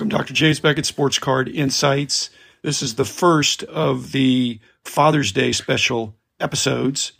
Welcome, 0.00 0.16
Dr. 0.16 0.32
James 0.32 0.58
Beckett, 0.60 0.86
Sports 0.86 1.18
Card 1.18 1.46
Insights. 1.46 2.30
This 2.62 2.80
is 2.80 2.94
the 2.94 3.04
first 3.04 3.64
of 3.64 4.12
the 4.12 4.58
Father's 4.82 5.30
Day 5.30 5.52
special 5.52 6.14
episodes. 6.40 7.12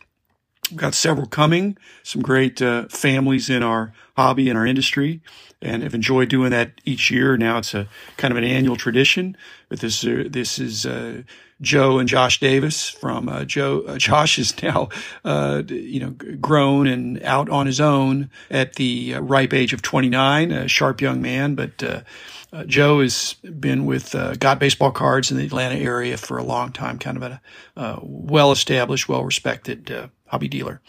We've 0.71 0.79
got 0.79 0.95
several 0.95 1.27
coming, 1.27 1.77
some 2.01 2.23
great 2.23 2.59
uh, 2.59 2.87
families 2.87 3.51
in 3.51 3.61
our 3.61 3.93
hobby 4.17 4.49
and 4.49 4.57
our 4.57 4.65
industry, 4.65 5.21
and 5.61 5.83
have 5.83 5.93
enjoyed 5.93 6.29
doing 6.29 6.49
that 6.49 6.71
each 6.83 7.11
year. 7.11 7.37
Now 7.37 7.59
it's 7.59 7.75
a 7.75 7.87
kind 8.17 8.31
of 8.31 8.39
an 8.39 8.45
annual 8.45 8.77
tradition. 8.77 9.37
But 9.69 9.81
this 9.81 10.03
uh, 10.03 10.23
this 10.27 10.57
is 10.57 10.87
uh, 10.87 11.21
Joe 11.61 11.99
and 11.99 12.09
Josh 12.09 12.39
Davis 12.39 12.89
from 12.89 13.29
uh, 13.29 13.45
Joe. 13.45 13.83
Uh, 13.87 13.97
Josh 13.99 14.39
is 14.39 14.59
now, 14.63 14.89
uh, 15.23 15.61
you 15.67 15.99
know, 15.99 16.15
grown 16.37 16.87
and 16.87 17.21
out 17.21 17.47
on 17.47 17.67
his 17.67 17.79
own 17.79 18.31
at 18.49 18.73
the 18.73 19.17
ripe 19.19 19.53
age 19.53 19.71
of 19.71 19.83
29, 19.83 20.51
a 20.51 20.67
sharp 20.67 20.99
young 20.99 21.21
man. 21.21 21.53
But 21.53 21.83
uh, 22.51 22.55
uh, 22.55 22.63
Joe 22.65 23.01
has 23.01 23.33
been 23.59 23.85
with 23.85 24.15
Got 24.39 24.59
Baseball 24.59 24.91
Cards 24.91 25.31
in 25.31 25.37
the 25.37 25.45
Atlanta 25.45 25.75
area 25.75 26.17
for 26.17 26.37
a 26.37 26.43
long 26.43 26.71
time, 26.71 26.99
kind 26.99 27.21
of 27.21 27.23
a 27.23 27.99
well 28.01 28.51
established, 28.51 29.09
well 29.09 29.23
respected 29.23 30.09
hobby 30.31 30.47
dealer, 30.47 30.79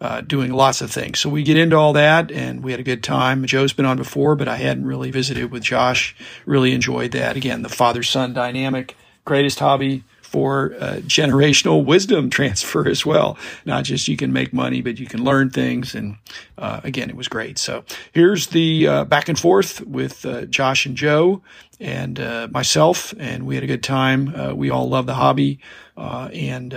uh, 0.00 0.22
doing 0.22 0.52
lots 0.52 0.80
of 0.80 0.90
things. 0.90 1.20
So 1.20 1.28
we 1.28 1.42
get 1.42 1.58
into 1.58 1.76
all 1.76 1.92
that 1.92 2.32
and 2.32 2.62
we 2.62 2.70
had 2.70 2.80
a 2.80 2.84
good 2.84 3.04
time. 3.04 3.44
Joe's 3.44 3.74
been 3.74 3.84
on 3.84 3.98
before, 3.98 4.36
but 4.36 4.48
I 4.48 4.56
hadn't 4.56 4.86
really 4.86 5.10
visited 5.10 5.50
with 5.50 5.62
Josh. 5.62 6.16
Really 6.46 6.72
enjoyed 6.72 7.12
that. 7.12 7.36
Again, 7.36 7.60
the 7.60 7.68
father 7.68 8.02
son 8.02 8.32
dynamic, 8.32 8.96
greatest 9.26 9.58
hobby 9.58 10.02
for 10.26 10.74
uh, 10.80 10.96
generational 11.06 11.84
wisdom 11.84 12.28
transfer 12.28 12.88
as 12.88 13.06
well. 13.06 13.38
Not 13.64 13.84
just 13.84 14.08
you 14.08 14.16
can 14.16 14.32
make 14.32 14.52
money, 14.52 14.82
but 14.82 14.98
you 14.98 15.06
can 15.06 15.24
learn 15.24 15.50
things. 15.50 15.94
And 15.94 16.16
uh, 16.58 16.80
again, 16.84 17.08
it 17.08 17.16
was 17.16 17.28
great. 17.28 17.58
So 17.58 17.84
here's 18.12 18.48
the 18.48 18.88
uh, 18.88 19.04
back 19.04 19.28
and 19.28 19.38
forth 19.38 19.80
with 19.82 20.26
uh, 20.26 20.46
Josh 20.46 20.84
and 20.84 20.96
Joe 20.96 21.42
and 21.78 22.18
uh, 22.18 22.48
myself, 22.50 23.14
and 23.18 23.46
we 23.46 23.54
had 23.54 23.64
a 23.64 23.68
good 23.68 23.82
time. 23.82 24.34
Uh, 24.34 24.54
we 24.54 24.70
all 24.70 24.88
love 24.88 25.06
the 25.06 25.14
hobby, 25.14 25.60
and 25.96 26.74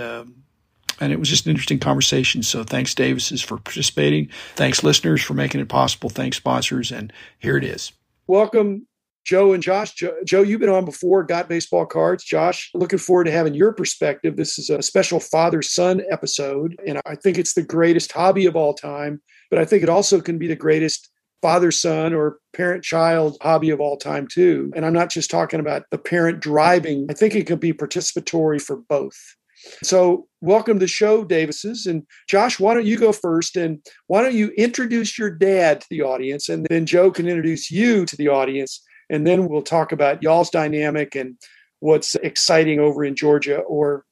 and 1.02 1.12
it 1.14 1.18
was 1.18 1.30
just 1.30 1.46
an 1.46 1.50
interesting 1.50 1.78
conversation. 1.78 2.42
So 2.42 2.62
thanks, 2.62 2.94
Davises, 2.94 3.42
for 3.42 3.56
participating. 3.56 4.28
Thanks, 4.54 4.84
listeners, 4.84 5.22
for 5.22 5.32
making 5.32 5.62
it 5.62 5.68
possible. 5.68 6.10
Thanks, 6.10 6.36
sponsors, 6.36 6.92
and 6.92 7.10
here 7.38 7.56
it 7.56 7.64
is. 7.64 7.92
Welcome 8.26 8.86
Joe 9.30 9.52
and 9.52 9.62
Josh. 9.62 9.94
Joe, 9.94 10.16
Joe, 10.24 10.42
you've 10.42 10.58
been 10.58 10.68
on 10.68 10.84
before, 10.84 11.22
got 11.22 11.48
baseball 11.48 11.86
cards. 11.86 12.24
Josh, 12.24 12.68
looking 12.74 12.98
forward 12.98 13.24
to 13.24 13.30
having 13.30 13.54
your 13.54 13.72
perspective. 13.72 14.34
This 14.34 14.58
is 14.58 14.70
a 14.70 14.82
special 14.82 15.20
father 15.20 15.62
son 15.62 16.02
episode, 16.10 16.76
and 16.84 17.00
I 17.06 17.14
think 17.14 17.38
it's 17.38 17.54
the 17.54 17.62
greatest 17.62 18.10
hobby 18.10 18.44
of 18.46 18.56
all 18.56 18.74
time, 18.74 19.22
but 19.48 19.60
I 19.60 19.64
think 19.64 19.84
it 19.84 19.88
also 19.88 20.20
can 20.20 20.36
be 20.36 20.48
the 20.48 20.56
greatest 20.56 21.12
father 21.42 21.70
son 21.70 22.12
or 22.12 22.38
parent 22.56 22.82
child 22.82 23.36
hobby 23.40 23.70
of 23.70 23.80
all 23.80 23.96
time, 23.96 24.26
too. 24.26 24.72
And 24.74 24.84
I'm 24.84 24.92
not 24.92 25.10
just 25.10 25.30
talking 25.30 25.60
about 25.60 25.84
the 25.92 25.98
parent 25.98 26.40
driving, 26.40 27.06
I 27.08 27.12
think 27.12 27.36
it 27.36 27.46
can 27.46 27.60
be 27.60 27.72
participatory 27.72 28.60
for 28.60 28.78
both. 28.88 29.36
So, 29.84 30.26
welcome 30.40 30.80
to 30.80 30.84
the 30.84 30.88
show, 30.88 31.22
Davises. 31.22 31.86
And 31.86 32.02
Josh, 32.28 32.58
why 32.58 32.74
don't 32.74 32.86
you 32.86 32.98
go 32.98 33.12
first? 33.12 33.56
And 33.56 33.78
why 34.08 34.22
don't 34.22 34.34
you 34.34 34.48
introduce 34.58 35.16
your 35.16 35.30
dad 35.30 35.82
to 35.82 35.86
the 35.88 36.02
audience? 36.02 36.48
And 36.48 36.66
then 36.68 36.84
Joe 36.84 37.12
can 37.12 37.28
introduce 37.28 37.70
you 37.70 38.04
to 38.06 38.16
the 38.16 38.26
audience 38.26 38.82
and 39.10 39.26
then 39.26 39.48
we'll 39.48 39.62
talk 39.62 39.92
about 39.92 40.22
y'all's 40.22 40.48
dynamic 40.48 41.14
and 41.14 41.36
what's 41.80 42.14
exciting 42.16 42.78
over 42.78 43.04
in 43.04 43.16
Georgia 43.16 43.58
or 43.58 44.06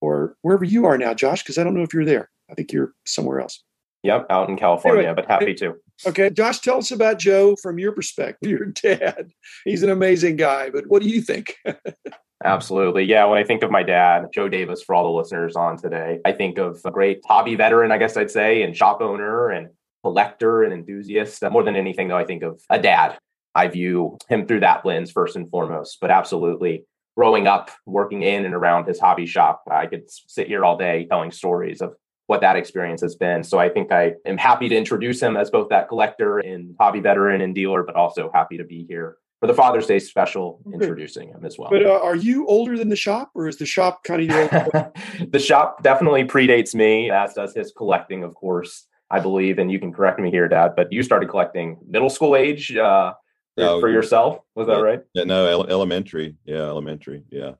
or 0.00 0.36
wherever 0.42 0.64
you 0.64 0.86
are 0.86 0.98
now, 0.98 1.14
Josh, 1.14 1.42
because 1.42 1.58
I 1.58 1.64
don't 1.64 1.74
know 1.74 1.82
if 1.82 1.94
you're 1.94 2.04
there. 2.04 2.28
I 2.50 2.54
think 2.54 2.72
you're 2.72 2.92
somewhere 3.06 3.40
else. 3.40 3.62
Yep, 4.02 4.26
out 4.30 4.48
in 4.48 4.56
California, 4.56 5.02
anyway, 5.02 5.14
but 5.14 5.30
happy 5.30 5.54
to. 5.54 5.74
Okay, 6.04 6.28
Josh, 6.30 6.58
tell 6.58 6.78
us 6.78 6.90
about 6.90 7.20
Joe 7.20 7.54
from 7.62 7.78
your 7.78 7.92
perspective. 7.92 8.50
Your 8.50 8.66
dad, 8.66 9.30
he's 9.64 9.84
an 9.84 9.90
amazing 9.90 10.34
guy, 10.34 10.70
but 10.70 10.88
what 10.88 11.02
do 11.02 11.08
you 11.08 11.20
think? 11.20 11.54
Absolutely. 12.44 13.04
Yeah. 13.04 13.26
When 13.26 13.38
I 13.38 13.44
think 13.44 13.62
of 13.62 13.70
my 13.70 13.84
dad, 13.84 14.26
Joe 14.34 14.48
Davis, 14.48 14.82
for 14.82 14.96
all 14.96 15.04
the 15.04 15.16
listeners 15.16 15.54
on 15.54 15.76
today, 15.76 16.18
I 16.24 16.32
think 16.32 16.58
of 16.58 16.80
a 16.84 16.90
great 16.90 17.20
hobby 17.24 17.54
veteran, 17.54 17.92
I 17.92 17.98
guess 17.98 18.16
I'd 18.16 18.32
say, 18.32 18.62
and 18.62 18.76
shop 18.76 19.00
owner 19.00 19.50
and 19.50 19.68
collector 20.02 20.64
and 20.64 20.72
enthusiast. 20.72 21.44
Uh, 21.44 21.50
more 21.50 21.62
than 21.62 21.76
anything, 21.76 22.08
though, 22.08 22.16
I 22.16 22.24
think 22.24 22.42
of 22.42 22.60
a 22.68 22.80
dad 22.80 23.16
I 23.54 23.68
view 23.68 24.18
him 24.28 24.46
through 24.46 24.60
that 24.60 24.84
lens 24.84 25.10
first 25.10 25.36
and 25.36 25.50
foremost. 25.50 25.98
But 26.00 26.10
absolutely, 26.10 26.84
growing 27.16 27.46
up, 27.46 27.70
working 27.86 28.22
in 28.22 28.44
and 28.44 28.54
around 28.54 28.86
his 28.86 29.00
hobby 29.00 29.26
shop, 29.26 29.62
I 29.70 29.86
could 29.86 30.04
sit 30.08 30.46
here 30.46 30.64
all 30.64 30.76
day 30.76 31.06
telling 31.08 31.30
stories 31.30 31.80
of 31.80 31.94
what 32.26 32.40
that 32.40 32.56
experience 32.56 33.02
has 33.02 33.14
been. 33.14 33.42
So 33.42 33.58
I 33.58 33.68
think 33.68 33.92
I 33.92 34.14
am 34.24 34.38
happy 34.38 34.68
to 34.68 34.76
introduce 34.76 35.20
him 35.20 35.36
as 35.36 35.50
both 35.50 35.68
that 35.68 35.88
collector 35.88 36.38
and 36.38 36.74
hobby 36.80 37.00
veteran 37.00 37.40
and 37.40 37.54
dealer, 37.54 37.82
but 37.82 37.96
also 37.96 38.30
happy 38.32 38.56
to 38.56 38.64
be 38.64 38.86
here 38.88 39.16
for 39.42 39.48
the 39.48 39.54
Father's 39.54 39.86
Day 39.86 39.98
special, 39.98 40.60
introducing 40.72 41.28
him 41.28 41.44
as 41.44 41.58
well. 41.58 41.68
But 41.68 41.84
uh, 41.84 41.98
are 42.00 42.14
you 42.14 42.46
older 42.46 42.78
than 42.78 42.90
the 42.90 42.96
shop, 42.96 43.32
or 43.34 43.48
is 43.48 43.56
the 43.56 43.66
shop 43.66 44.04
kind 44.04 44.22
of 44.22 44.28
your? 44.28 44.92
the 45.32 45.40
shop 45.40 45.82
definitely 45.82 46.24
predates 46.24 46.76
me, 46.76 47.10
as 47.10 47.34
does 47.34 47.52
his 47.52 47.72
collecting, 47.76 48.22
of 48.22 48.34
course. 48.34 48.86
I 49.10 49.18
believe, 49.20 49.58
and 49.58 49.70
you 49.70 49.78
can 49.78 49.92
correct 49.92 50.18
me 50.20 50.30
here, 50.30 50.48
Dad. 50.48 50.74
But 50.74 50.90
you 50.92 51.02
started 51.02 51.28
collecting 51.28 51.76
middle 51.86 52.08
school 52.08 52.34
age. 52.34 52.74
Uh, 52.74 53.12
no, 53.56 53.80
for 53.80 53.88
yourself. 53.88 54.40
Was 54.54 54.66
that 54.66 54.80
right? 54.80 55.00
Yeah, 55.14 55.24
no, 55.24 55.64
elementary. 55.64 56.36
Yeah, 56.44 56.62
elementary. 56.62 57.24
Yeah, 57.30 57.52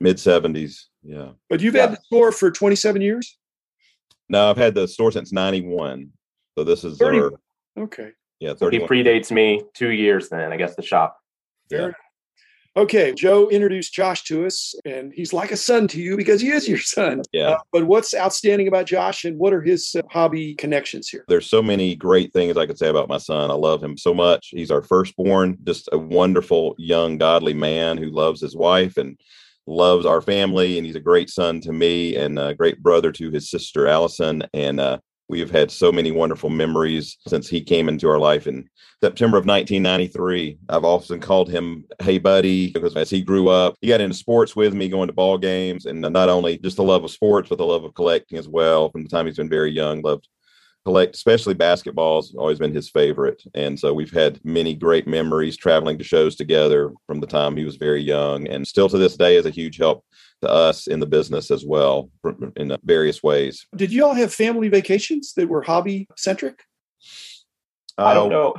mid 0.00 0.20
seventies. 0.20 0.88
Yeah. 1.02 1.30
But 1.48 1.60
you've 1.60 1.74
yeah. 1.74 1.82
had 1.82 1.92
the 1.92 2.00
store 2.04 2.32
for 2.32 2.50
twenty 2.50 2.76
seven 2.76 3.02
years. 3.02 3.38
No, 4.28 4.50
I've 4.50 4.56
had 4.56 4.74
the 4.74 4.88
store 4.88 5.12
since 5.12 5.32
ninety 5.32 5.62
one. 5.62 6.10
So 6.56 6.64
this 6.64 6.84
is 6.84 6.96
30. 6.98 7.18
our 7.18 7.32
okay. 7.78 8.10
Yeah, 8.40 8.54
so 8.56 8.70
he 8.70 8.78
predates 8.80 9.30
me 9.30 9.62
two 9.74 9.90
years. 9.90 10.28
Then 10.28 10.52
I 10.52 10.56
guess 10.56 10.74
the 10.74 10.82
shop. 10.82 11.18
Fair 11.70 11.88
yeah. 11.88 11.92
Okay, 12.76 13.14
Joe 13.14 13.48
introduced 13.48 13.94
Josh 13.94 14.22
to 14.24 14.44
us, 14.44 14.74
and 14.84 15.10
he's 15.14 15.32
like 15.32 15.50
a 15.50 15.56
son 15.56 15.88
to 15.88 16.00
you 16.00 16.14
because 16.14 16.42
he 16.42 16.50
is 16.50 16.68
your 16.68 16.78
son. 16.78 17.22
Yeah. 17.32 17.52
Uh, 17.52 17.58
but 17.72 17.86
what's 17.86 18.14
outstanding 18.14 18.68
about 18.68 18.84
Josh, 18.84 19.24
and 19.24 19.38
what 19.38 19.54
are 19.54 19.62
his 19.62 19.96
uh, 19.98 20.02
hobby 20.10 20.54
connections 20.54 21.08
here? 21.08 21.24
There's 21.26 21.48
so 21.48 21.62
many 21.62 21.94
great 21.94 22.34
things 22.34 22.58
I 22.58 22.66
could 22.66 22.76
say 22.76 22.88
about 22.88 23.08
my 23.08 23.16
son. 23.16 23.50
I 23.50 23.54
love 23.54 23.82
him 23.82 23.96
so 23.96 24.12
much. 24.12 24.48
He's 24.50 24.70
our 24.70 24.82
firstborn, 24.82 25.56
just 25.64 25.88
a 25.90 25.96
wonderful, 25.96 26.74
young, 26.76 27.16
godly 27.16 27.54
man 27.54 27.96
who 27.96 28.10
loves 28.10 28.42
his 28.42 28.54
wife 28.54 28.98
and 28.98 29.18
loves 29.66 30.04
our 30.04 30.20
family, 30.20 30.76
and 30.76 30.86
he's 30.86 30.96
a 30.96 31.00
great 31.00 31.30
son 31.30 31.62
to 31.62 31.72
me 31.72 32.14
and 32.14 32.38
a 32.38 32.54
great 32.54 32.82
brother 32.82 33.10
to 33.12 33.30
his 33.30 33.48
sister 33.48 33.86
Allison. 33.86 34.42
And 34.52 34.80
uh, 34.80 34.98
We've 35.28 35.50
had 35.50 35.70
so 35.70 35.90
many 35.90 36.12
wonderful 36.12 36.50
memories 36.50 37.18
since 37.26 37.48
he 37.48 37.60
came 37.60 37.88
into 37.88 38.08
our 38.08 38.18
life 38.18 38.46
in 38.46 38.68
September 39.02 39.36
of 39.36 39.44
1993. 39.44 40.58
I've 40.68 40.84
often 40.84 41.20
called 41.20 41.50
him 41.50 41.84
"Hey 42.00 42.18
Buddy" 42.18 42.70
because 42.72 42.96
as 42.96 43.10
he 43.10 43.22
grew 43.22 43.48
up, 43.48 43.74
he 43.80 43.88
got 43.88 44.00
into 44.00 44.16
sports 44.16 44.54
with 44.54 44.72
me, 44.72 44.88
going 44.88 45.08
to 45.08 45.12
ball 45.12 45.36
games, 45.36 45.84
and 45.86 46.00
not 46.00 46.28
only 46.28 46.58
just 46.58 46.76
the 46.76 46.84
love 46.84 47.02
of 47.02 47.10
sports, 47.10 47.48
but 47.48 47.58
the 47.58 47.66
love 47.66 47.84
of 47.84 47.94
collecting 47.94 48.38
as 48.38 48.48
well. 48.48 48.90
From 48.90 49.02
the 49.02 49.08
time 49.08 49.26
he's 49.26 49.36
been 49.36 49.48
very 49.48 49.72
young, 49.72 50.00
loved 50.00 50.28
collect, 50.86 51.16
especially 51.16 51.52
basketball's 51.52 52.32
always 52.36 52.60
been 52.60 52.72
his 52.72 52.88
favorite. 52.88 53.42
And 53.54 53.76
so 53.76 53.92
we've 53.92 54.12
had 54.12 54.38
many 54.44 54.72
great 54.72 55.08
memories 55.08 55.56
traveling 55.56 55.98
to 55.98 56.04
shows 56.04 56.36
together 56.36 56.92
from 57.08 57.18
the 57.18 57.26
time 57.26 57.56
he 57.56 57.64
was 57.64 57.74
very 57.74 58.00
young, 58.00 58.46
and 58.46 58.64
still 58.64 58.88
to 58.90 58.96
this 58.96 59.16
day 59.16 59.34
is 59.34 59.46
a 59.46 59.50
huge 59.50 59.78
help 59.78 60.04
to 60.42 60.48
us 60.48 60.86
in 60.86 61.00
the 61.00 61.06
business 61.06 61.50
as 61.50 61.64
well 61.66 62.08
in 62.54 62.70
uh, 62.70 62.76
various 62.84 63.20
ways. 63.20 63.66
Did 63.74 63.92
you 63.92 64.06
all 64.06 64.14
have 64.14 64.32
family 64.32 64.68
vacations 64.68 65.32
that 65.34 65.48
were 65.48 65.62
hobby 65.62 66.06
centric? 66.16 66.62
I 67.98 68.14
don't 68.14 68.30
know. 68.30 68.54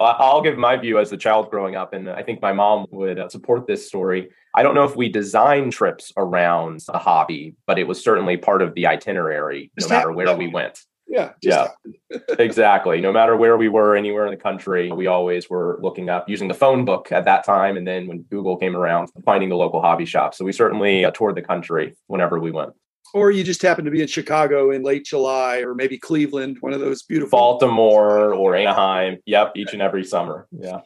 I'll 0.00 0.42
give 0.42 0.58
my 0.58 0.76
view 0.76 0.98
as 0.98 1.12
a 1.12 1.16
child 1.16 1.50
growing 1.50 1.76
up, 1.76 1.92
and 1.92 2.08
I 2.08 2.22
think 2.22 2.40
my 2.42 2.52
mom 2.52 2.86
would 2.90 3.18
uh, 3.18 3.28
support 3.28 3.66
this 3.66 3.86
story. 3.86 4.30
I 4.54 4.62
don't 4.62 4.74
know 4.74 4.84
if 4.84 4.96
we 4.96 5.08
designed 5.08 5.72
trips 5.72 6.12
around 6.16 6.84
a 6.88 6.98
hobby, 6.98 7.54
but 7.66 7.78
it 7.78 7.86
was 7.86 8.02
certainly 8.02 8.36
part 8.36 8.62
of 8.62 8.74
the 8.74 8.86
itinerary, 8.86 9.70
no 9.78 9.88
matter 9.88 10.12
where 10.12 10.36
we 10.36 10.48
went. 10.48 10.80
Yeah. 11.08 11.32
Yeah. 11.40 11.68
exactly. 12.38 13.00
No 13.00 13.12
matter 13.12 13.36
where 13.36 13.56
we 13.56 13.68
were, 13.68 13.96
anywhere 13.96 14.26
in 14.26 14.30
the 14.30 14.36
country, 14.36 14.90
we 14.90 15.06
always 15.06 15.48
were 15.48 15.78
looking 15.80 16.08
up 16.08 16.28
using 16.28 16.48
the 16.48 16.54
phone 16.54 16.84
book 16.84 17.12
at 17.12 17.24
that 17.24 17.44
time. 17.44 17.76
And 17.76 17.86
then 17.86 18.06
when 18.06 18.22
Google 18.22 18.56
came 18.56 18.76
around, 18.76 19.08
finding 19.24 19.48
the 19.48 19.56
local 19.56 19.80
hobby 19.80 20.04
shop. 20.04 20.34
So 20.34 20.44
we 20.44 20.52
certainly 20.52 21.04
uh, 21.04 21.10
toured 21.10 21.36
the 21.36 21.42
country 21.42 21.96
whenever 22.06 22.38
we 22.38 22.50
went. 22.50 22.72
Or 23.14 23.30
you 23.30 23.44
just 23.44 23.62
happen 23.62 23.84
to 23.84 23.90
be 23.90 24.02
in 24.02 24.08
Chicago 24.08 24.70
in 24.70 24.82
late 24.82 25.04
July, 25.04 25.58
or 25.58 25.74
maybe 25.74 25.98
Cleveland, 25.98 26.58
one 26.60 26.72
of 26.72 26.80
those 26.80 27.02
beautiful 27.02 27.38
Baltimore 27.38 28.34
or 28.34 28.54
Anaheim. 28.54 29.18
Yep, 29.26 29.52
each 29.56 29.72
and 29.72 29.82
every 29.82 30.04
summer. 30.04 30.46
Yeah. 30.50 30.80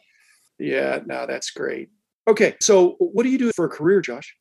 Yeah, 0.59 0.99
no, 1.05 1.25
that's 1.25 1.51
great. 1.51 1.89
Okay, 2.27 2.55
so 2.59 2.95
what 2.99 3.23
do 3.23 3.29
you 3.29 3.39
do 3.39 3.51
for 3.55 3.65
a 3.65 3.69
career, 3.69 3.99
Josh? 3.99 4.35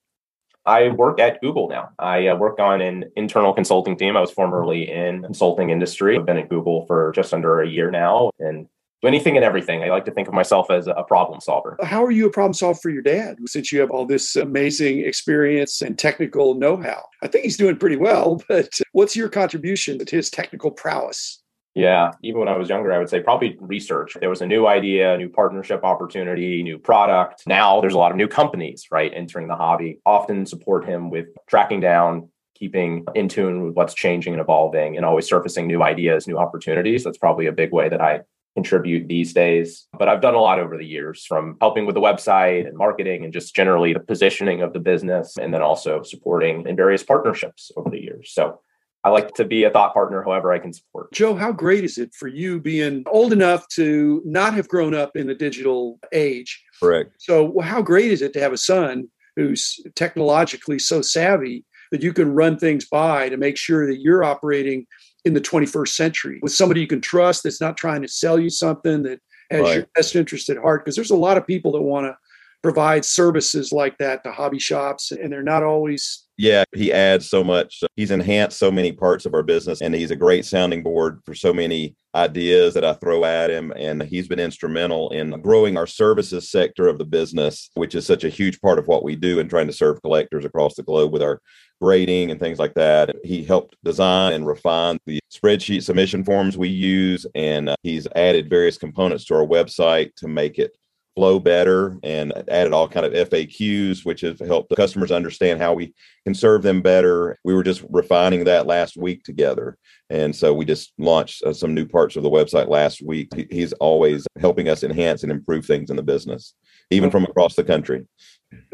I 0.67 0.89
work 0.89 1.19
at 1.19 1.41
Google 1.41 1.69
now. 1.69 1.91
I 1.99 2.29
uh, 2.29 2.37
work 2.37 2.59
on 2.59 2.83
an 2.83 3.07
internal 3.17 3.55
consulting 3.55 3.97
team. 3.97 4.17
I 4.17 4.21
was 4.21 4.31
formerly 4.31 4.91
in 4.91 5.23
consulting 5.23 5.71
industry. 5.71 6.19
I've 6.19 6.27
been 6.27 6.37
at 6.37 6.51
Google 6.51 6.85
for 6.87 7.13
just 7.13 7.33
under 7.33 7.63
a 7.63 7.69
year 7.69 7.91
now 7.91 8.31
and 8.39 8.69
do 9.03 9.09
anything 9.09 9.37
and 9.37 9.45
everything. 9.45 9.83
I 9.83 9.89
like 9.89 10.05
to 10.07 10.11
think 10.11 10.29
of 10.29 10.35
myself 10.35 10.71
as 10.71 10.87
a 10.87 11.05
problem 11.07 11.41
solver. 11.41 11.77
How 11.83 12.05
are 12.05 12.11
you 12.11 12.27
a 12.27 12.31
problem 12.31 12.55
solver 12.55 12.79
for 12.81 12.91
your 12.91 13.03
dad 13.03 13.39
since 13.47 13.73
you 13.73 13.81
have 13.81 13.91
all 13.91 14.07
this 14.07 14.37
amazing 14.37 15.01
experience 15.01 15.81
and 15.81 15.99
technical 15.99 16.55
know-how? 16.55 17.03
I 17.23 17.29
think 17.29 17.45
he's 17.45 17.57
doing 17.57 17.77
pretty 17.77 17.97
well, 17.97 18.43
but 18.49 18.69
what's 18.93 19.17
your 19.17 19.29
contribution 19.29 19.99
to 19.99 20.17
his 20.17 20.31
technical 20.31 20.71
prowess? 20.71 21.43
Yeah, 21.75 22.11
even 22.25 22.41
when 22.41 22.49
I 22.49 22.57
was 22.59 22.69
younger, 22.69 22.93
I 22.93 22.99
would 22.99 23.09
say 23.09 23.21
probably 23.21 23.57
research. 23.61 24.17
There 24.19 24.29
was 24.29 24.43
a 24.43 24.47
new 24.47 24.67
idea, 24.67 25.15
a 25.15 25.19
new 25.19 25.29
partnership 25.29 25.85
opportunity, 25.85 26.63
new 26.65 26.79
product. 26.79 27.45
Now 27.47 27.81
there's 27.81 27.95
a 27.95 27.99
lot 27.99 28.11
of 28.11 28.17
new 28.17 28.27
companies, 28.27 28.87
right, 28.91 29.13
entering 29.15 29.47
the 29.47 29.55
hobby. 29.55 30.01
Often 30.05 30.47
support 30.47 30.85
him 30.85 31.11
with 31.11 31.29
tracking 31.49 31.79
down, 31.79 32.29
keeping 32.57 33.05
in 33.15 33.29
tune 33.29 33.65
with 33.65 33.75
what's 33.77 33.95
changing 33.95 34.35
and 34.35 34.41
evolving, 34.41 34.97
and 34.97 35.07
always 35.07 35.29
surfacing 35.29 35.69
new 35.69 35.81
ideas, 35.81 36.27
new 36.27 36.39
opportunities. 36.39 37.05
That's 37.05 37.19
probably 37.19 37.47
a 37.47 37.53
big 37.53 37.73
way 37.73 37.89
that 37.89 38.01
I 38.01 38.23
contribute 38.61 39.09
these 39.09 39.33
days. 39.33 39.87
But 39.99 40.09
I've 40.09 40.21
done 40.21 40.35
a 40.35 40.41
lot 40.41 40.59
over 40.59 40.77
the 40.77 40.87
years 40.87 41.25
from 41.25 41.57
helping 41.61 41.87
with 41.87 41.95
the 41.95 42.01
website 42.01 42.67
and 42.69 42.77
marketing 42.77 43.25
and 43.25 43.33
just 43.33 43.55
generally 43.55 43.93
the 43.93 44.01
positioning 44.01 44.63
of 44.63 44.73
the 44.73 44.81
business, 44.81 45.37
and 45.39 45.53
then 45.53 45.63
also 45.63 46.03
supporting 46.03 46.67
in 46.69 46.77
various 46.77 47.03
partnerships 47.03 47.73
over 47.77 47.91
the 47.91 48.01
years. 48.01 48.33
So 48.33 48.61
I 49.03 49.09
like 49.09 49.33
to 49.35 49.45
be 49.47 49.65
a 49.65 49.71
thought 49.71 49.95
partner 49.95 50.23
however 50.23 50.53
I 50.53 50.59
can 50.59 50.75
support. 50.75 51.13
Joe, 51.13 51.35
how 51.35 51.53
great 51.53 51.85
is 51.85 51.97
it 51.97 52.15
for 52.15 52.29
you 52.29 52.61
being 52.61 53.03
old 53.07 53.33
enough 53.33 53.67
to 53.69 54.21
not 54.27 54.53
have 54.55 54.69
grown 54.69 54.95
up 54.95 55.17
in 55.17 55.27
the 55.27 55.35
digital 55.35 55.99
age? 56.13 56.63
Correct. 56.83 57.15
So, 57.19 57.59
how 57.61 57.81
great 57.81 58.11
is 58.11 58.21
it 58.21 58.35
to 58.35 58.41
have 58.41 58.53
a 58.53 58.59
son 58.59 59.09
who's 59.37 59.81
technologically 59.95 60.79
so 60.79 61.01
savvy 61.01 61.65
that 61.93 62.03
you 62.03 62.13
can 62.13 62.35
run 62.35 62.59
things 62.59 62.85
by 62.85 63.29
to 63.29 63.37
make 63.37 63.57
sure 63.57 63.87
that 63.87 64.01
you're 64.01 64.23
operating 64.23 64.87
in 65.25 65.35
the 65.35 65.41
21st 65.41 65.89
century 65.89 66.39
with 66.43 66.53
somebody 66.53 66.81
you 66.81 66.87
can 66.87 67.01
trust 67.01 67.43
that's 67.43 67.61
not 67.61 67.77
trying 67.77 68.03
to 68.03 68.09
sell 68.09 68.39
you 68.39 68.51
something 68.51 69.03
that 69.03 69.21
has 69.51 69.63
right. 69.63 69.75
your 69.75 69.87
best 69.95 70.17
interest 70.17 70.49
at 70.49 70.57
heart? 70.57 70.85
Because 70.85 70.97
there's 70.97 71.11
a 71.11 71.17
lot 71.17 71.37
of 71.37 71.47
people 71.47 71.73
that 71.73 71.83
want 71.83 72.07
to 72.07 72.17
provide 72.63 73.05
services 73.05 73.73
like 73.73 73.97
that 73.99 74.23
to 74.23 74.31
hobby 74.31 74.59
shops 74.59 75.13
and 75.13 75.33
they're 75.33 75.43
not 75.43 75.63
always 75.63 76.27
yeah 76.37 76.63
he 76.75 76.93
adds 76.93 77.29
so 77.29 77.43
much 77.43 77.83
he's 77.97 78.11
enhanced 78.11 78.59
so 78.59 78.71
many 78.71 78.93
parts 78.93 79.25
of 79.25 79.33
our 79.33 79.43
business 79.43 79.81
and 79.81 79.95
he's 79.95 80.11
a 80.11 80.17
great 80.17 80.45
sounding 80.45 80.83
board 80.83 81.21
for 81.25 81.35
so 81.35 81.55
many 81.55 81.97
ideas 82.15 82.75
that 82.75 82.85
i 82.85 82.93
throw 82.95 83.25
at 83.25 83.51
him 83.51 83.73
and 83.77 84.03
he's 84.03 84.27
been 84.27 84.41
instrumental 84.41 85.11
in 85.11 85.31
growing 85.43 85.77
our 85.77 85.87
services 85.87 86.51
sector 86.51 86.89
of 86.89 86.99
the 86.99 87.05
business 87.05 87.71
which 87.75 87.95
is 87.95 88.05
such 88.07 88.25
a 88.25 88.29
huge 88.29 88.61
part 88.61 88.79
of 88.79 88.89
what 88.89 89.05
we 89.05 89.15
do 89.15 89.39
and 89.39 89.49
trying 89.49 89.67
to 89.67 89.73
serve 89.73 90.03
collectors 90.03 90.45
across 90.45 90.75
the 90.75 90.83
globe 90.83 91.13
with 91.13 91.23
our 91.23 91.41
grading 91.81 92.31
and 92.31 92.39
things 92.39 92.59
like 92.59 92.75
that. 92.75 93.15
He 93.25 93.43
helped 93.43 93.77
design 93.85 94.35
and 94.35 94.47
refine 94.47 94.99
the 95.07 95.21
spreadsheet 95.33 95.83
submission 95.83 96.25
forms 96.25 96.59
we 96.59 96.69
use 96.69 97.27
and 97.35 97.71
uh, 97.71 97.77
he's 97.83 98.07
added 98.15 98.51
various 98.51 98.77
components 98.77 99.25
to 99.27 99.35
our 99.35 99.47
website 99.47 100.15
to 100.17 100.29
make 100.29 100.59
it 100.59 100.77
flow 101.17 101.39
better 101.39 101.99
and 102.03 102.33
added 102.49 102.73
all 102.73 102.89
kind 102.89 103.05
of 103.05 103.13
FAQs, 103.13 104.05
which 104.05 104.21
has 104.23 104.39
helped 104.41 104.69
the 104.69 104.77
customers 104.77 105.11
understand 105.11 105.61
how 105.61 105.75
we 105.75 105.93
can 106.25 106.35
serve 106.35 106.63
them 106.63 106.83
better. 106.83 107.39
We 107.45 107.55
were 107.55 107.63
just 107.63 107.85
refining 107.91 108.45
that 108.45 108.67
last 108.67 108.97
week 108.97 109.25
together. 109.25 109.77
And 110.09 110.35
so 110.35 110.53
we 110.53 110.65
just 110.65 110.93
launched 110.99 111.43
uh, 111.43 111.53
some 111.53 111.75
new 111.75 111.87
parts 111.87 112.17
of 112.17 112.23
the 112.23 112.31
website 112.31 112.69
last 112.69 113.03
week. 113.03 113.35
He, 113.35 113.47
he's 113.51 113.73
always 113.75 114.27
helping 114.41 114.69
us 114.69 114.83
enhance 114.83 115.23
and 115.23 115.33
improve 115.33 115.67
things 115.67 115.91
in 115.91 115.97
the 115.97 116.03
business, 116.03 116.55
even 116.91 117.11
from 117.11 117.25
across 117.25 117.55
the 117.55 117.65
country. 117.65 118.07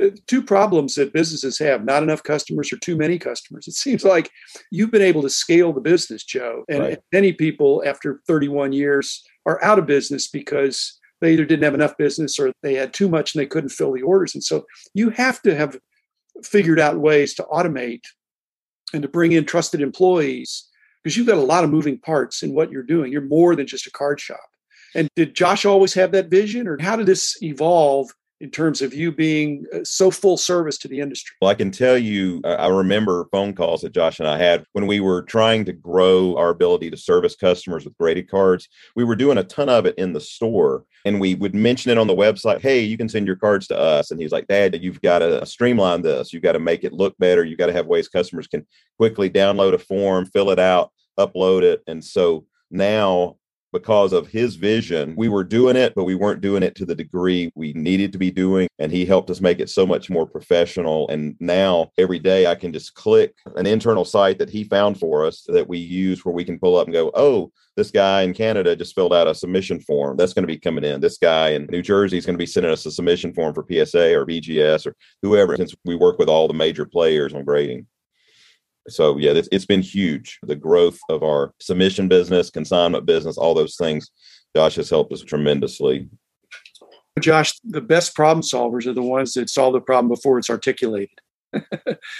Uh, 0.02 0.08
two 0.26 0.42
problems 0.42 0.94
that 0.94 1.12
businesses 1.12 1.58
have 1.58 1.84
not 1.84 2.02
enough 2.02 2.22
customers 2.22 2.72
or 2.72 2.78
too 2.78 2.96
many 2.96 3.18
customers. 3.18 3.68
It 3.68 3.74
seems 3.74 4.04
like 4.04 4.30
you've 4.70 4.90
been 4.90 5.02
able 5.02 5.22
to 5.22 5.30
scale 5.30 5.72
the 5.72 5.80
business, 5.80 6.24
Joe. 6.24 6.64
And 6.68 6.80
right. 6.80 6.98
many 7.12 7.32
people, 7.32 7.82
after 7.84 8.22
31 8.26 8.72
years, 8.72 9.22
are 9.44 9.62
out 9.62 9.78
of 9.78 9.86
business 9.86 10.28
because 10.28 10.95
they 11.20 11.32
either 11.32 11.44
didn't 11.44 11.64
have 11.64 11.74
enough 11.74 11.96
business 11.96 12.38
or 12.38 12.52
they 12.62 12.74
had 12.74 12.92
too 12.92 13.08
much 13.08 13.34
and 13.34 13.40
they 13.40 13.46
couldn't 13.46 13.70
fill 13.70 13.92
the 13.92 14.02
orders. 14.02 14.34
And 14.34 14.44
so 14.44 14.66
you 14.94 15.10
have 15.10 15.40
to 15.42 15.54
have 15.54 15.78
figured 16.44 16.78
out 16.78 16.98
ways 16.98 17.34
to 17.34 17.42
automate 17.44 18.02
and 18.92 19.02
to 19.02 19.08
bring 19.08 19.32
in 19.32 19.44
trusted 19.44 19.80
employees 19.80 20.68
because 21.02 21.16
you've 21.16 21.26
got 21.26 21.38
a 21.38 21.42
lot 21.42 21.64
of 21.64 21.70
moving 21.70 21.98
parts 21.98 22.42
in 22.42 22.54
what 22.54 22.70
you're 22.70 22.82
doing. 22.82 23.12
You're 23.12 23.22
more 23.22 23.56
than 23.56 23.66
just 23.66 23.86
a 23.86 23.90
card 23.90 24.20
shop. 24.20 24.40
And 24.94 25.08
did 25.16 25.34
Josh 25.34 25.64
always 25.64 25.94
have 25.94 26.12
that 26.12 26.30
vision 26.30 26.66
or 26.66 26.78
how 26.80 26.96
did 26.96 27.06
this 27.06 27.36
evolve 27.42 28.10
in 28.40 28.50
terms 28.50 28.82
of 28.82 28.92
you 28.92 29.10
being 29.10 29.64
uh, 29.72 29.78
so 29.82 30.10
full 30.10 30.36
service 30.36 30.76
to 30.78 30.88
the 30.88 31.00
industry? 31.00 31.34
Well, 31.40 31.50
I 31.50 31.54
can 31.54 31.70
tell 31.70 31.96
you, 31.96 32.40
I 32.44 32.68
remember 32.68 33.26
phone 33.32 33.54
calls 33.54 33.80
that 33.80 33.92
Josh 33.92 34.18
and 34.18 34.28
I 34.28 34.36
had 34.38 34.64
when 34.72 34.86
we 34.86 35.00
were 35.00 35.22
trying 35.22 35.64
to 35.66 35.72
grow 35.72 36.36
our 36.36 36.50
ability 36.50 36.90
to 36.90 36.96
service 36.96 37.34
customers 37.34 37.84
with 37.84 37.96
graded 37.96 38.30
cards. 38.30 38.68
We 38.94 39.04
were 39.04 39.16
doing 39.16 39.38
a 39.38 39.44
ton 39.44 39.68
of 39.68 39.86
it 39.86 39.96
in 39.96 40.12
the 40.12 40.20
store 40.20 40.84
and 41.04 41.20
we 41.20 41.34
would 41.34 41.54
mention 41.54 41.90
it 41.90 41.98
on 41.98 42.06
the 42.06 42.14
website. 42.14 42.60
Hey, 42.60 42.80
you 42.80 42.98
can 42.98 43.08
send 43.08 43.26
your 43.26 43.36
cards 43.36 43.66
to 43.68 43.78
us. 43.78 44.10
And 44.10 44.20
he's 44.20 44.32
like, 44.32 44.48
Dad, 44.48 44.82
you've 44.82 45.00
got 45.00 45.20
to 45.20 45.44
streamline 45.46 46.02
this. 46.02 46.32
You've 46.32 46.42
got 46.42 46.52
to 46.52 46.58
make 46.58 46.84
it 46.84 46.92
look 46.92 47.16
better. 47.18 47.44
You've 47.44 47.58
got 47.58 47.66
to 47.66 47.72
have 47.72 47.86
ways 47.86 48.08
customers 48.08 48.46
can 48.46 48.66
quickly 48.98 49.30
download 49.30 49.72
a 49.72 49.78
form, 49.78 50.26
fill 50.26 50.50
it 50.50 50.58
out, 50.58 50.92
upload 51.18 51.62
it. 51.62 51.82
And 51.86 52.04
so 52.04 52.44
now 52.70 53.36
because 53.76 54.14
of 54.14 54.26
his 54.26 54.56
vision. 54.56 55.14
We 55.18 55.28
were 55.28 55.44
doing 55.44 55.76
it, 55.76 55.92
but 55.94 56.04
we 56.04 56.14
weren't 56.14 56.40
doing 56.40 56.62
it 56.62 56.74
to 56.76 56.86
the 56.86 56.94
degree 56.94 57.52
we 57.54 57.74
needed 57.74 58.10
to 58.12 58.18
be 58.18 58.30
doing. 58.30 58.68
And 58.78 58.90
he 58.90 59.04
helped 59.04 59.28
us 59.28 59.42
make 59.42 59.60
it 59.60 59.68
so 59.68 59.86
much 59.86 60.08
more 60.08 60.26
professional. 60.26 61.06
And 61.10 61.36
now 61.40 61.90
every 61.98 62.18
day 62.18 62.46
I 62.46 62.54
can 62.54 62.72
just 62.72 62.94
click 62.94 63.34
an 63.56 63.66
internal 63.66 64.06
site 64.06 64.38
that 64.38 64.48
he 64.48 64.64
found 64.64 64.98
for 64.98 65.26
us 65.26 65.44
that 65.48 65.68
we 65.68 65.76
use 65.76 66.24
where 66.24 66.34
we 66.34 66.42
can 66.42 66.58
pull 66.58 66.78
up 66.78 66.86
and 66.86 66.94
go, 66.94 67.10
oh, 67.12 67.52
this 67.76 67.90
guy 67.90 68.22
in 68.22 68.32
Canada 68.32 68.74
just 68.74 68.94
filled 68.94 69.12
out 69.12 69.28
a 69.28 69.34
submission 69.34 69.78
form. 69.80 70.16
That's 70.16 70.32
going 70.32 70.44
to 70.44 70.46
be 70.46 70.58
coming 70.58 70.84
in. 70.84 71.02
This 71.02 71.18
guy 71.18 71.50
in 71.50 71.66
New 71.66 71.82
Jersey 71.82 72.16
is 72.16 72.24
going 72.24 72.36
to 72.36 72.42
be 72.42 72.46
sending 72.46 72.72
us 72.72 72.86
a 72.86 72.90
submission 72.90 73.34
form 73.34 73.52
for 73.52 73.66
PSA 73.68 74.18
or 74.18 74.24
BGS 74.24 74.86
or 74.86 74.96
whoever, 75.20 75.54
since 75.56 75.74
we 75.84 75.96
work 75.96 76.18
with 76.18 76.30
all 76.30 76.48
the 76.48 76.54
major 76.54 76.86
players 76.86 77.34
on 77.34 77.44
grading 77.44 77.86
so 78.88 79.16
yeah 79.18 79.32
it's, 79.32 79.48
it's 79.52 79.66
been 79.66 79.82
huge 79.82 80.38
the 80.42 80.56
growth 80.56 80.98
of 81.08 81.22
our 81.22 81.52
submission 81.60 82.08
business 82.08 82.50
consignment 82.50 83.06
business 83.06 83.36
all 83.36 83.54
those 83.54 83.76
things 83.76 84.10
josh 84.54 84.76
has 84.76 84.90
helped 84.90 85.12
us 85.12 85.22
tremendously 85.22 86.08
josh 87.20 87.58
the 87.64 87.80
best 87.80 88.14
problem 88.14 88.42
solvers 88.42 88.86
are 88.86 88.92
the 88.92 89.02
ones 89.02 89.32
that 89.32 89.48
solve 89.48 89.72
the 89.72 89.80
problem 89.80 90.08
before 90.08 90.38
it's 90.38 90.50
articulated 90.50 91.20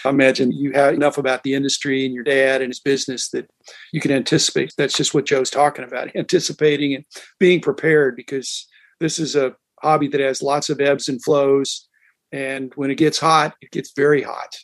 I 0.05 0.09
imagine 0.09 0.53
you 0.53 0.73
have 0.73 0.95
enough 0.95 1.19
about 1.19 1.43
the 1.43 1.55
industry 1.55 2.05
and 2.05 2.15
your 2.15 2.25
dad 2.25 2.63
and 2.63 2.71
his 2.71 2.81
business 2.81 3.29
that 3.31 3.51
you 3.93 4.01
can 4.01 4.13
anticipate. 4.13 4.73
That's 4.77 4.97
just 4.97 5.15
what 5.15 5.27
Joe's 5.27 5.51
talking 5.51 5.85
about 5.85 6.15
anticipating 6.17 6.95
and 6.95 7.05
being 7.39 7.61
prepared 7.61 8.17
because 8.17 8.67
this 9.01 9.19
is 9.19 9.37
a 9.37 9.55
hobby 9.83 10.09
that 10.09 10.21
has 10.21 10.43
lots 10.43 10.71
of 10.71 10.81
ebbs 10.81 11.09
and 11.09 11.23
flows. 11.23 11.89
And 12.33 12.73
when 12.75 12.91
it 12.91 12.97
gets 12.97 13.19
hot, 13.19 13.55
it 13.61 13.71
gets 13.71 13.93
very 13.95 14.23
hot. 14.23 14.57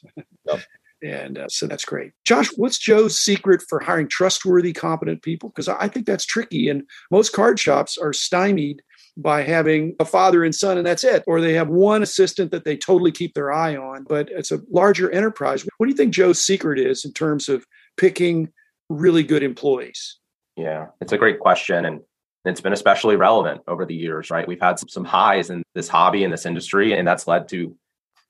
Yep. 0.47 0.61
And 1.03 1.39
uh, 1.39 1.49
so 1.49 1.67
that's 1.67 1.85
great. 1.85 2.13
Josh, 2.25 2.49
what's 2.57 2.79
Joe's 2.79 3.19
secret 3.19 3.63
for 3.69 3.81
hiring 3.81 4.09
trustworthy, 4.09 4.73
competent 4.73 5.23
people? 5.23 5.49
Because 5.49 5.69
I 5.69 5.89
think 5.89 6.07
that's 6.07 6.25
tricky. 6.25 6.69
And 6.69 6.85
most 7.11 7.33
card 7.33 7.59
shops 7.59 7.99
are 7.99 8.13
stymied 8.13 8.83
by 9.17 9.43
having 9.43 9.95
a 10.01 10.05
father 10.05 10.45
and 10.45 10.55
son, 10.55 10.79
and 10.79 10.87
that's 10.87 11.05
it. 11.05 11.23
Or 11.27 11.41
they 11.41 11.55
have 11.55 11.69
one 11.69 12.03
assistant 12.03 12.51
that 12.53 12.65
they 12.65 12.77
totally 12.77 13.13
keep 13.13 13.35
their 13.35 13.53
eye 13.53 13.77
on, 13.77 14.05
but 14.05 14.31
it's 14.31 14.53
a 14.53 14.61
larger 14.71 15.11
enterprise. 15.11 15.67
What 15.77 15.87
do 15.87 15.91
you 15.91 15.97
think 15.97 16.15
Joe's 16.15 16.41
secret 16.41 16.79
is 16.79 17.05
in 17.05 17.13
terms 17.13 17.49
of 17.49 17.67
picking 17.97 18.51
really 18.89 19.23
good 19.23 19.43
employees? 19.43 20.19
Yeah, 20.57 20.87
it's 21.01 21.13
a 21.13 21.19
great 21.19 21.41
question. 21.41 21.85
And 21.85 22.01
it's 22.45 22.61
been 22.61 22.73
especially 22.73 23.17
relevant 23.17 23.63
over 23.69 23.85
the 23.85 23.95
years, 23.95 24.31
right? 24.31 24.49
We've 24.49 24.61
had 24.61 24.79
some 24.79 25.05
highs 25.05 25.51
in 25.51 25.63
this 25.75 25.89
hobby, 25.89 26.25
in 26.25 26.31
this 26.31 26.47
industry, 26.47 26.93
and 26.93 27.07
that's 27.07 27.27
led 27.27 27.49
to 27.49 27.77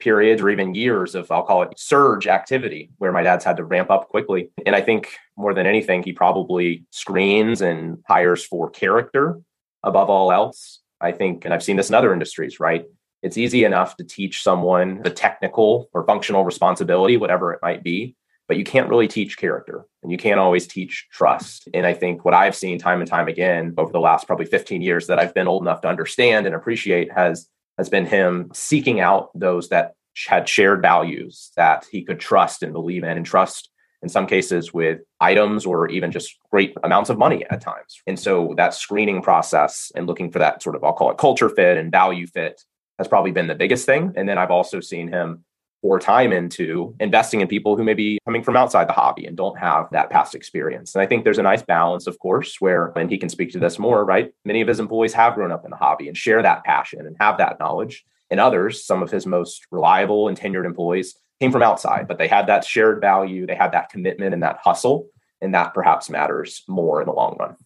periods 0.02 0.42
or 0.42 0.50
even 0.50 0.74
years 0.74 1.14
of 1.14 1.30
I'll 1.30 1.44
call 1.44 1.62
it 1.62 1.78
surge 1.78 2.26
activity 2.26 2.90
where 2.98 3.12
my 3.12 3.22
dad's 3.22 3.44
had 3.44 3.56
to 3.58 3.64
ramp 3.64 3.90
up 3.90 4.08
quickly. 4.08 4.50
And 4.66 4.74
I 4.74 4.80
think 4.80 5.08
more 5.36 5.54
than 5.54 5.66
anything, 5.66 6.02
he 6.02 6.12
probably 6.12 6.84
screens 6.90 7.60
and 7.60 7.98
hires 8.08 8.44
for 8.44 8.68
character 8.68 9.40
above 9.82 10.10
all 10.10 10.32
else. 10.32 10.80
I 11.00 11.12
think, 11.12 11.44
and 11.44 11.52
I've 11.52 11.62
seen 11.62 11.76
this 11.76 11.88
in 11.88 11.94
other 11.94 12.12
industries, 12.12 12.60
right? 12.60 12.84
It's 13.22 13.38
easy 13.38 13.64
enough 13.64 13.96
to 13.96 14.04
teach 14.04 14.42
someone 14.42 15.02
the 15.02 15.10
technical 15.10 15.88
or 15.92 16.04
functional 16.04 16.44
responsibility, 16.44 17.16
whatever 17.16 17.52
it 17.52 17.60
might 17.62 17.82
be, 17.82 18.16
but 18.48 18.56
you 18.56 18.64
can't 18.64 18.88
really 18.88 19.08
teach 19.08 19.38
character 19.38 19.84
and 20.02 20.10
you 20.10 20.18
can't 20.18 20.40
always 20.40 20.66
teach 20.66 21.08
trust. 21.10 21.68
And 21.74 21.86
I 21.86 21.94
think 21.94 22.24
what 22.24 22.34
I've 22.34 22.56
seen 22.56 22.78
time 22.78 23.00
and 23.00 23.08
time 23.08 23.28
again 23.28 23.74
over 23.78 23.92
the 23.92 24.00
last 24.00 24.26
probably 24.26 24.46
15 24.46 24.82
years 24.82 25.06
that 25.06 25.18
I've 25.18 25.34
been 25.34 25.48
old 25.48 25.62
enough 25.62 25.80
to 25.82 25.88
understand 25.88 26.46
and 26.46 26.54
appreciate 26.54 27.12
has 27.12 27.48
has 27.82 27.88
been 27.88 28.06
him 28.06 28.48
seeking 28.54 29.00
out 29.00 29.30
those 29.34 29.70
that 29.70 29.94
had 30.28 30.48
shared 30.48 30.80
values 30.80 31.50
that 31.56 31.84
he 31.90 32.04
could 32.04 32.20
trust 32.20 32.62
and 32.62 32.72
believe 32.72 33.02
in 33.02 33.16
and 33.16 33.26
trust 33.26 33.70
in 34.02 34.08
some 34.08 34.28
cases 34.28 34.72
with 34.72 35.00
items 35.20 35.66
or 35.66 35.88
even 35.88 36.12
just 36.12 36.38
great 36.52 36.76
amounts 36.84 37.10
of 37.10 37.18
money 37.18 37.44
at 37.50 37.60
times. 37.60 38.00
And 38.06 38.16
so 38.16 38.54
that 38.56 38.72
screening 38.74 39.20
process 39.20 39.90
and 39.96 40.06
looking 40.06 40.30
for 40.30 40.38
that 40.38 40.62
sort 40.62 40.76
of, 40.76 40.84
I'll 40.84 40.92
call 40.92 41.10
it 41.10 41.18
culture 41.18 41.48
fit 41.48 41.76
and 41.76 41.90
value 41.90 42.28
fit 42.28 42.62
has 42.98 43.08
probably 43.08 43.32
been 43.32 43.48
the 43.48 43.56
biggest 43.56 43.84
thing. 43.84 44.12
And 44.16 44.28
then 44.28 44.38
I've 44.38 44.52
also 44.52 44.78
seen 44.78 45.08
him 45.08 45.44
pour 45.82 45.98
time 45.98 46.32
into 46.32 46.94
investing 47.00 47.40
in 47.40 47.48
people 47.48 47.76
who 47.76 47.82
may 47.82 47.92
be 47.92 48.18
coming 48.24 48.42
from 48.42 48.56
outside 48.56 48.88
the 48.88 48.92
hobby 48.92 49.26
and 49.26 49.36
don't 49.36 49.58
have 49.58 49.88
that 49.90 50.10
past 50.10 50.34
experience. 50.34 50.94
And 50.94 51.02
I 51.02 51.06
think 51.06 51.24
there's 51.24 51.38
a 51.38 51.42
nice 51.42 51.62
balance, 51.62 52.06
of 52.06 52.18
course, 52.20 52.60
where, 52.60 52.92
and 52.96 53.10
he 53.10 53.18
can 53.18 53.28
speak 53.28 53.52
to 53.52 53.58
this 53.58 53.78
more, 53.78 54.04
right? 54.04 54.32
Many 54.44 54.60
of 54.60 54.68
his 54.68 54.80
employees 54.80 55.12
have 55.12 55.34
grown 55.34 55.52
up 55.52 55.64
in 55.64 55.70
the 55.70 55.76
hobby 55.76 56.08
and 56.08 56.16
share 56.16 56.40
that 56.40 56.64
passion 56.64 57.06
and 57.06 57.16
have 57.20 57.36
that 57.38 57.58
knowledge. 57.58 58.04
And 58.30 58.40
others, 58.40 58.86
some 58.86 59.02
of 59.02 59.10
his 59.10 59.26
most 59.26 59.66
reliable 59.70 60.28
and 60.28 60.38
tenured 60.38 60.64
employees, 60.64 61.16
came 61.40 61.50
from 61.50 61.62
outside, 61.62 62.06
but 62.06 62.18
they 62.18 62.28
had 62.28 62.46
that 62.46 62.64
shared 62.64 63.00
value, 63.00 63.46
they 63.46 63.56
had 63.56 63.72
that 63.72 63.90
commitment 63.90 64.32
and 64.32 64.44
that 64.44 64.60
hustle. 64.62 65.08
And 65.40 65.52
that 65.56 65.74
perhaps 65.74 66.08
matters 66.08 66.62
more 66.68 67.00
in 67.02 67.06
the 67.06 67.12
long 67.12 67.36
run. 67.36 67.56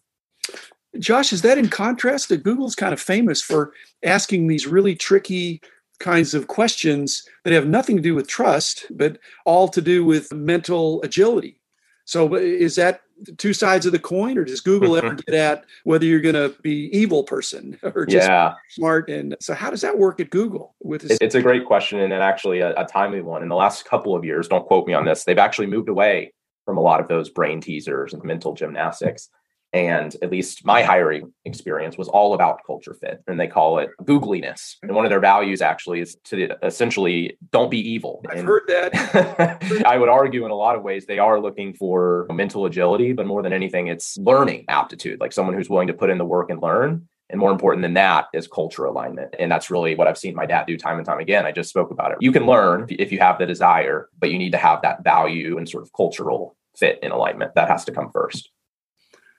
Josh, 0.97 1.31
is 1.31 1.43
that 1.43 1.59
in 1.59 1.69
contrast 1.69 2.29
to 2.29 2.37
Google's 2.37 2.73
kind 2.73 2.91
of 2.91 2.99
famous 2.99 3.39
for 3.39 3.71
asking 4.03 4.47
these 4.47 4.65
really 4.65 4.95
tricky 4.95 5.61
kinds 5.99 6.33
of 6.33 6.47
questions 6.47 7.27
that 7.43 7.53
have 7.53 7.67
nothing 7.67 7.97
to 7.97 8.03
do 8.03 8.15
with 8.15 8.27
trust, 8.27 8.85
but 8.91 9.17
all 9.45 9.67
to 9.69 9.81
do 9.81 10.05
with 10.05 10.33
mental 10.33 11.01
agility. 11.01 11.59
So 12.05 12.35
is 12.35 12.75
that 12.75 13.01
two 13.37 13.53
sides 13.53 13.85
of 13.85 13.91
the 13.91 13.99
coin, 13.99 14.37
or 14.37 14.45
does 14.45 14.61
Google 14.61 14.95
ever 14.95 15.15
get 15.27 15.35
at 15.35 15.65
whether 15.83 16.05
you're 16.05 16.21
going 16.21 16.35
to 16.35 16.55
be 16.61 16.89
evil 16.97 17.23
person 17.23 17.77
or 17.83 18.05
just 18.05 18.27
yeah. 18.27 18.53
smart? 18.69 19.09
And 19.09 19.35
so, 19.41 19.53
how 19.53 19.69
does 19.69 19.81
that 19.81 19.97
work 19.97 20.19
at 20.19 20.29
Google? 20.29 20.75
With 20.81 21.01
his- 21.01 21.17
it's 21.19 21.35
a 21.35 21.41
great 21.41 21.65
question 21.65 21.99
and 21.99 22.13
actually 22.13 22.59
a, 22.59 22.73
a 22.75 22.85
timely 22.85 23.21
one. 23.21 23.43
In 23.43 23.49
the 23.49 23.55
last 23.55 23.85
couple 23.85 24.15
of 24.15 24.23
years, 24.23 24.47
don't 24.47 24.65
quote 24.65 24.87
me 24.87 24.93
on 24.93 25.05
this, 25.05 25.25
they've 25.25 25.37
actually 25.37 25.67
moved 25.67 25.89
away 25.89 26.33
from 26.65 26.77
a 26.77 26.81
lot 26.81 26.99
of 26.99 27.07
those 27.07 27.29
brain 27.29 27.59
teasers 27.61 28.13
and 28.13 28.23
mental 28.23 28.53
gymnastics 28.53 29.29
and 29.77 30.15
at 30.21 30.31
least 30.31 30.65
my 30.65 30.81
hiring 30.81 31.31
experience 31.45 31.97
was 31.97 32.07
all 32.07 32.33
about 32.33 32.65
culture 32.65 32.93
fit 32.93 33.21
and 33.27 33.39
they 33.39 33.47
call 33.47 33.77
it 33.77 33.89
Googleyness 34.01 34.75
and 34.81 34.91
one 34.93 35.05
of 35.05 35.11
their 35.11 35.19
values 35.19 35.61
actually 35.61 36.01
is 36.01 36.17
to 36.25 36.49
essentially 36.65 37.37
don't 37.51 37.69
be 37.69 37.79
evil 37.79 38.21
i've 38.29 38.39
and 38.39 38.47
heard 38.47 38.63
that 38.67 39.83
i 39.85 39.97
would 39.97 40.09
argue 40.09 40.45
in 40.45 40.51
a 40.51 40.55
lot 40.55 40.75
of 40.75 40.81
ways 40.83 41.05
they 41.05 41.19
are 41.19 41.39
looking 41.39 41.73
for 41.73 42.25
mental 42.31 42.65
agility 42.65 43.13
but 43.13 43.27
more 43.27 43.43
than 43.43 43.53
anything 43.53 43.87
it's 43.87 44.17
learning 44.17 44.65
aptitude 44.67 45.19
like 45.19 45.31
someone 45.31 45.55
who's 45.55 45.69
willing 45.69 45.87
to 45.87 45.93
put 45.93 46.09
in 46.09 46.17
the 46.17 46.25
work 46.25 46.49
and 46.49 46.61
learn 46.61 47.07
and 47.29 47.39
more 47.39 47.51
important 47.51 47.81
than 47.81 47.93
that 47.95 48.27
is 48.33 48.47
culture 48.47 48.85
alignment. 48.85 49.35
And 49.37 49.51
that's 49.51 49.69
really 49.69 49.95
what 49.95 50.07
I've 50.07 50.17
seen 50.17 50.33
my 50.33 50.45
dad 50.45 50.65
do 50.65 50.77
time 50.77 50.97
and 50.97 51.05
time 51.05 51.19
again. 51.19 51.45
I 51.45 51.51
just 51.51 51.69
spoke 51.69 51.91
about 51.91 52.11
it. 52.11 52.19
You 52.21 52.31
can 52.31 52.45
learn 52.45 52.85
if 52.89 53.11
you 53.11 53.19
have 53.19 53.37
the 53.37 53.45
desire, 53.45 54.07
but 54.17 54.31
you 54.31 54.37
need 54.37 54.53
to 54.53 54.57
have 54.57 54.81
that 54.83 55.03
value 55.03 55.57
and 55.57 55.67
sort 55.67 55.83
of 55.83 55.91
cultural 55.91 56.55
fit 56.77 56.99
in 57.03 57.11
alignment. 57.11 57.53
That 57.55 57.67
has 57.67 57.83
to 57.85 57.91
come 57.91 58.11
first. 58.11 58.49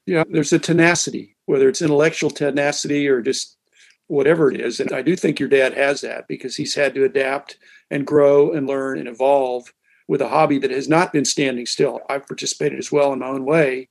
Yeah, 0.08 0.24
there's 0.26 0.54
a 0.54 0.58
tenacity, 0.58 1.36
whether 1.44 1.68
it's 1.68 1.82
intellectual 1.82 2.30
tenacity 2.30 3.06
or 3.06 3.20
just 3.20 3.58
whatever 4.06 4.50
it 4.50 4.58
is. 4.58 4.80
And 4.80 4.90
I 4.90 5.02
do 5.02 5.14
think 5.14 5.38
your 5.38 5.50
dad 5.50 5.74
has 5.74 6.00
that 6.00 6.26
because 6.28 6.56
he's 6.56 6.74
had 6.74 6.94
to 6.94 7.04
adapt 7.04 7.58
and 7.90 8.06
grow 8.06 8.52
and 8.52 8.66
learn 8.66 8.98
and 8.98 9.06
evolve 9.06 9.70
with 10.08 10.22
a 10.22 10.28
hobby 10.30 10.58
that 10.60 10.70
has 10.70 10.88
not 10.88 11.12
been 11.12 11.26
standing 11.26 11.66
still. 11.66 12.00
I've 12.08 12.26
participated 12.26 12.78
as 12.78 12.90
well 12.90 13.12
in 13.12 13.18
my 13.18 13.26
own 13.26 13.44
way. 13.44 13.90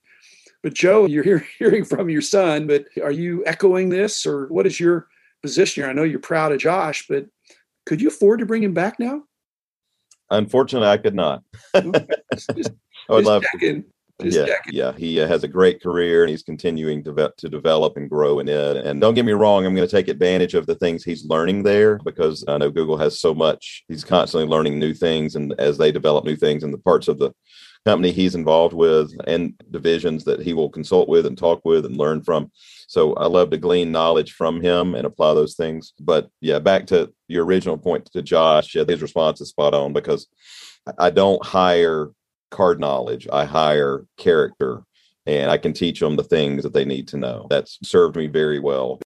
But 0.63 0.73
Joe, 0.73 1.05
you're 1.05 1.23
hear, 1.23 1.47
hearing 1.59 1.85
from 1.85 2.09
your 2.09 2.23
son, 2.23 2.65
but 2.65 2.85
are 3.03 3.11
you 3.11 3.45
echoing 3.45 3.89
this 3.89 4.25
or 4.25 4.47
what 4.47 4.65
is 4.65 4.79
your 4.79 5.09
position 5.43 5.83
here? 5.83 5.89
I 5.91 5.93
know 5.93 6.01
you're 6.01 6.19
proud 6.19 6.51
of 6.51 6.57
Josh, 6.57 7.05
but 7.07 7.27
could 7.85 8.01
you 8.01 8.07
afford 8.07 8.39
to 8.39 8.47
bring 8.47 8.63
him 8.63 8.73
back 8.73 8.99
now? 8.99 9.21
Unfortunately, 10.31 10.89
I 10.89 10.97
could 10.97 11.13
not. 11.13 11.43
I 11.75 11.81
would 13.07 13.23
love 13.23 13.43
to. 13.59 13.83
Yeah, 14.23 14.45
checking. 14.45 14.73
yeah, 14.73 14.93
he 14.97 15.21
uh, 15.21 15.27
has 15.27 15.43
a 15.43 15.47
great 15.47 15.81
career 15.81 16.23
and 16.23 16.29
he's 16.29 16.41
continuing 16.41 17.03
to, 17.03 17.33
to 17.37 17.49
develop 17.49 17.97
and 17.97 18.09
grow 18.09 18.39
in 18.39 18.47
it. 18.47 18.77
And 18.77 18.99
don't 18.99 19.13
get 19.13 19.25
me 19.25 19.33
wrong, 19.33 19.65
I'm 19.65 19.75
going 19.75 19.87
to 19.87 19.95
take 19.95 20.07
advantage 20.07 20.55
of 20.55 20.65
the 20.65 20.75
things 20.75 21.03
he's 21.03 21.25
learning 21.25 21.61
there 21.63 21.99
because 21.99 22.43
I 22.47 22.57
know 22.57 22.71
Google 22.71 22.97
has 22.97 23.19
so 23.19 23.35
much. 23.35 23.83
He's 23.87 24.03
constantly 24.03 24.49
learning 24.49 24.79
new 24.79 24.93
things, 24.93 25.35
and 25.35 25.53
as 25.59 25.77
they 25.77 25.91
develop 25.91 26.25
new 26.25 26.35
things 26.35 26.63
in 26.63 26.71
the 26.71 26.79
parts 26.79 27.07
of 27.07 27.19
the 27.19 27.31
company 27.85 28.11
he's 28.11 28.35
involved 28.35 28.73
with 28.73 29.13
and 29.27 29.53
divisions 29.71 30.25
that 30.25 30.41
he 30.41 30.53
will 30.53 30.69
consult 30.69 31.07
with 31.07 31.25
and 31.25 31.37
talk 31.37 31.61
with 31.63 31.85
and 31.85 31.95
learn 31.95 32.21
from. 32.21 32.51
So 32.87 33.13
I 33.13 33.27
love 33.27 33.49
to 33.51 33.57
glean 33.57 33.91
knowledge 33.91 34.33
from 34.33 34.61
him 34.61 34.93
and 34.93 35.05
apply 35.05 35.33
those 35.33 35.55
things. 35.55 35.93
But 35.99 36.29
yeah, 36.41 36.59
back 36.59 36.87
to 36.87 37.13
your 37.29 37.45
original 37.45 37.77
point 37.77 38.05
to 38.11 38.21
Josh, 38.21 38.75
yeah, 38.75 38.83
his 38.85 39.01
response 39.01 39.39
is 39.39 39.49
spot 39.49 39.73
on 39.73 39.93
because 39.93 40.27
I 40.97 41.11
don't 41.11 41.45
hire 41.45 42.09
card 42.51 42.79
knowledge. 42.79 43.27
I 43.31 43.45
hire 43.45 44.05
character 44.17 44.83
and 45.25 45.51
I 45.51 45.57
can 45.57 45.73
teach 45.73 45.99
them 45.99 46.15
the 46.15 46.23
things 46.23 46.63
that 46.63 46.73
they 46.73 46.85
need 46.85 47.09
to 47.09 47.17
know. 47.17 47.47
That's 47.49 47.77
served 47.83 48.15
me 48.15 48.27
very 48.27 48.59
well. 48.59 48.99